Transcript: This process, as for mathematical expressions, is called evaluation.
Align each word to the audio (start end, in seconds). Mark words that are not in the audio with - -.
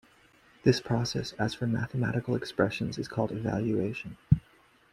This 0.63 0.79
process, 0.81 1.33
as 1.33 1.53
for 1.53 1.67
mathematical 1.67 2.33
expressions, 2.33 2.97
is 2.97 3.07
called 3.07 3.31
evaluation. 3.31 4.17